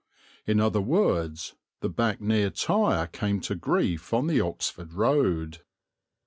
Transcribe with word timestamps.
In 0.47 0.59
other 0.59 0.81
words, 0.81 1.53
the 1.81 1.87
back 1.87 2.19
near 2.19 2.49
tire 2.49 3.05
came 3.05 3.39
to 3.41 3.53
grief 3.53 4.15
on 4.15 4.25
the 4.25 4.41
Oxford 4.41 4.93
Road. 4.93 5.59